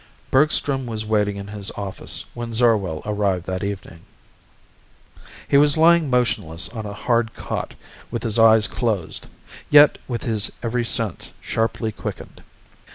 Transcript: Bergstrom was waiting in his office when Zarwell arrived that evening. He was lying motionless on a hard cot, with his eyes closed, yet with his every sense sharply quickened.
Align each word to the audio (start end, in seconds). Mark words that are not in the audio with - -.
Bergstrom 0.31 0.87
was 0.87 1.05
waiting 1.05 1.35
in 1.35 1.49
his 1.49 1.69
office 1.77 2.25
when 2.33 2.53
Zarwell 2.53 3.03
arrived 3.05 3.45
that 3.45 3.63
evening. 3.63 3.99
He 5.47 5.57
was 5.57 5.77
lying 5.77 6.09
motionless 6.09 6.69
on 6.69 6.87
a 6.87 6.93
hard 6.93 7.35
cot, 7.35 7.75
with 8.09 8.23
his 8.23 8.39
eyes 8.39 8.67
closed, 8.67 9.27
yet 9.69 9.99
with 10.07 10.23
his 10.23 10.51
every 10.63 10.85
sense 10.85 11.29
sharply 11.39 11.91
quickened. 11.91 12.41